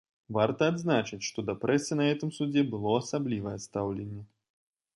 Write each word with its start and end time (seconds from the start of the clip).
Варта 0.35 0.69
адзначыць, 0.71 1.19
што 1.27 1.39
да 1.49 1.55
прэсы 1.65 1.99
на 2.01 2.07
гэтым 2.09 2.33
судзе 2.39 2.65
было 2.73 2.97
асаблівае 3.03 3.57
стаўленне. 3.69 4.21